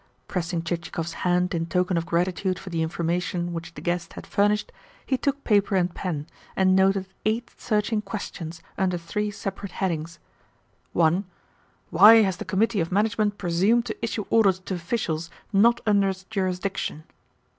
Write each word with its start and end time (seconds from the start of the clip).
Pressing 0.27 0.63
Chichikov's 0.63 1.13
hand 1.21 1.53
in 1.53 1.67
token 1.67 1.95
of 1.95 2.07
gratitude 2.07 2.57
for 2.57 2.71
the 2.71 2.81
information 2.81 3.53
which 3.53 3.75
the 3.75 3.81
guest 3.81 4.13
had 4.13 4.25
furnished, 4.25 4.71
he 5.05 5.15
took 5.15 5.43
paper 5.43 5.75
and 5.75 5.93
pen, 5.93 6.25
and 6.55 6.75
noted 6.75 7.05
eight 7.23 7.51
searching 7.55 8.01
questions 8.01 8.63
under 8.79 8.97
three 8.97 9.29
separate 9.29 9.73
headings: 9.73 10.17
(1) 10.93 11.25
"Why 11.91 12.23
has 12.23 12.37
the 12.37 12.45
Committee 12.45 12.79
of 12.81 12.91
Management 12.91 13.37
presumed 13.37 13.85
to 13.85 13.97
issue 14.03 14.25
orders 14.31 14.57
to 14.61 14.73
officials 14.73 15.29
not 15.53 15.81
under 15.85 16.09
its 16.09 16.23
jurisdiction?" 16.23 17.03